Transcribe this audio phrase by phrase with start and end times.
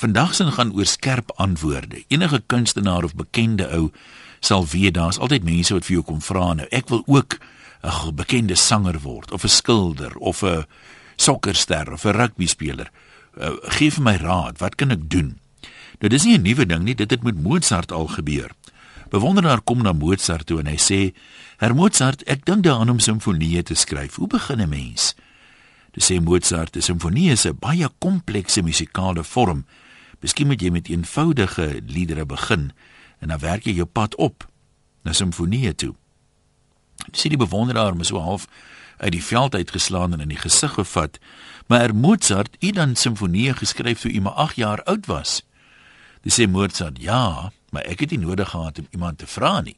[0.00, 2.04] Vandag se gaan oor skerp antwoorde.
[2.08, 3.90] Enige kunstenaar of bekende ou
[4.40, 6.68] sal weet daar's altyd mense wat vir jou kom vra nou.
[6.72, 7.36] Ek wil ook
[7.84, 10.64] 'n bekende sanger word of 'n skilder of 'n
[11.16, 12.90] sokkerster of 'n rugby speler.
[13.40, 15.38] Uh, geef my raad, wat kan ek doen?
[15.98, 18.50] Nou dis nie 'n nuwe ding nie, dit het met Mozart al gebeur.
[19.10, 21.14] Bewonderaar kom na Mozart toe en hy sê:
[21.56, 24.14] "Herr Mozart, ek dink daaraan om simfonieë te skryf.
[24.14, 25.14] Hoe begin 'n mens?"
[25.92, 29.64] Dis sê Mozart, 'n simfonie is 'n baie komplekse musikale vorm.
[30.20, 32.70] Miskien moet jy met eenvoudige liedere begin
[33.20, 34.46] en dan werk jy jou pad op
[35.04, 35.94] na simfonieë toe.
[37.08, 38.46] Dis die bewonderaar mos so half
[39.00, 41.18] uit die veld uitgeslaan en in die gesig gevat.
[41.66, 45.40] Maar er Mozart het dan simfonieë geskryf toe hy maar 8 jaar oud was.
[46.20, 49.76] Dis sê Mozart, ja, maar ek het nie nodig gehad om iemand te vra nie.